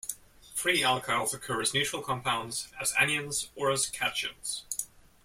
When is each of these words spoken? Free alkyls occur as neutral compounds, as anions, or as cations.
Free 0.55 0.81
alkyls 0.81 1.31
occur 1.31 1.61
as 1.61 1.75
neutral 1.75 2.01
compounds, 2.01 2.69
as 2.79 2.91
anions, 2.93 3.49
or 3.55 3.69
as 3.69 3.85
cations. 3.91 4.63